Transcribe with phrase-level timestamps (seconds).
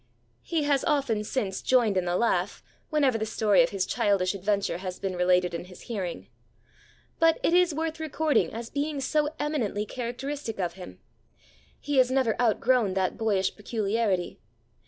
[0.41, 4.79] He has often since joined in the laugh, whenever the story of his childish adventure
[4.79, 6.27] has been related in his hearing.
[7.19, 10.97] But it is worth recording as being so eminently characteristic of him.
[11.79, 14.39] He has never outgrown that boyish peculiarity.